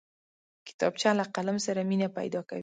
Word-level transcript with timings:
کتابچه 0.67 1.09
له 1.19 1.25
قلم 1.35 1.57
سره 1.65 1.79
مینه 1.89 2.07
پیدا 2.17 2.41
کوي 2.49 2.59